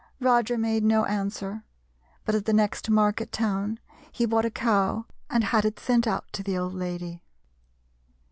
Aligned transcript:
Roger 0.19 0.57
made 0.57 0.83
no 0.83 1.05
answer, 1.05 1.63
but 2.25 2.33
at 2.33 2.45
the 2.45 2.53
next 2.53 2.89
market 2.89 3.31
town 3.31 3.77
he 4.11 4.25
bought 4.25 4.45
a 4.45 4.49
cow 4.49 5.05
and 5.29 5.43
had 5.43 5.63
it 5.63 5.79
sent 5.79 6.07
out 6.07 6.25
to 6.33 6.41
the 6.41 6.57
old 6.57 6.73
lady. 6.73 7.21